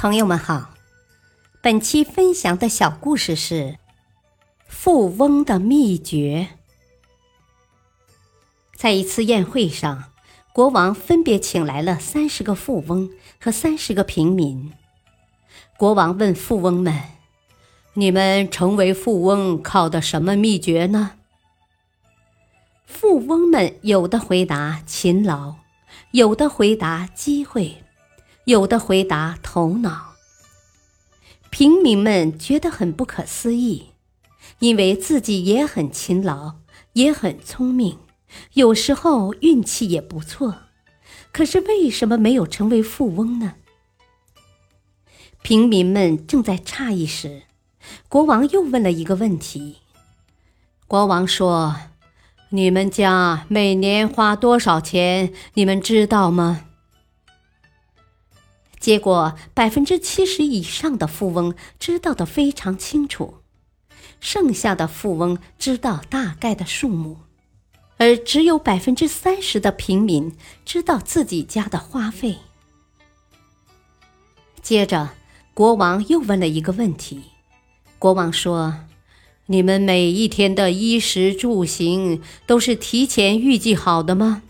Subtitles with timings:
[0.00, 0.74] 朋友们好，
[1.60, 3.54] 本期分享的小故事是
[4.68, 6.50] 《富翁的秘诀》。
[8.76, 10.12] 在一次宴会上，
[10.52, 13.10] 国王分别请来了三十个富翁
[13.40, 14.72] 和三十个平民。
[15.76, 16.96] 国王问富翁们
[17.94, 21.14] ：“你们成为富翁靠的什么秘诀呢？”
[22.86, 25.56] 富翁们有的回答勤劳，
[26.12, 27.82] 有的回答机会。
[28.48, 30.14] 有的回答头脑，
[31.50, 33.88] 平民们觉得很不可思议，
[34.60, 36.54] 因为自己也很勤劳，
[36.94, 37.98] 也很聪明，
[38.54, 40.60] 有时候运气也不错，
[41.30, 43.56] 可是为什么没有成为富翁呢？
[45.42, 47.42] 平民们正在诧异时，
[48.08, 49.80] 国王又问了一个问题。
[50.86, 51.76] 国王说
[52.48, 55.34] ：“你们家每年花多少钱？
[55.52, 56.64] 你们知道吗？”
[58.80, 63.34] 结果，百分之七十以上的富翁知道的非常清楚，
[64.20, 67.18] 剩下的富翁知道大概的数目，
[67.96, 70.32] 而只有百分之三十的平民
[70.64, 72.36] 知道自己家的花费。
[74.62, 75.10] 接着，
[75.54, 77.22] 国王又问了一个问题。
[77.98, 78.74] 国王说
[79.46, 84.42] ：“你们每一天的衣食住行都是提前预计好的吗？”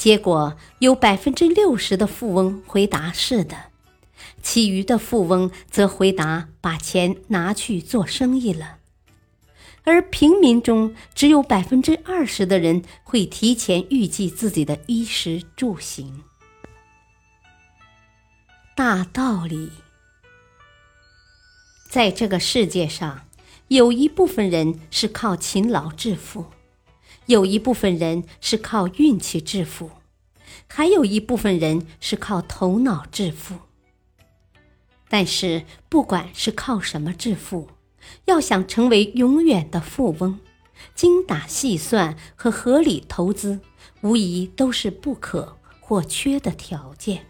[0.00, 3.64] 结果有百分之六十的富翁回答是的，
[4.42, 8.78] 其余的富翁则回答把钱拿去做生意了，
[9.84, 16.22] 而平民中只有百分之二十的人会提前预计自己的衣食住行。
[18.74, 19.70] 大道理，
[21.90, 23.26] 在这个世界上，
[23.68, 26.46] 有一部分人是靠勤劳致富。
[27.30, 29.92] 有一部分人是靠运气致富，
[30.66, 33.56] 还有一部分人是靠头脑致富。
[35.08, 37.68] 但是，不管是靠什么致富，
[38.24, 40.40] 要想成为永远的富翁，
[40.96, 43.60] 精打细算和合理投资，
[44.00, 47.26] 无疑都是不可或缺的条件。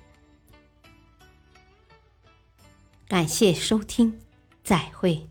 [3.06, 4.18] 感谢收听，
[4.64, 5.29] 再会。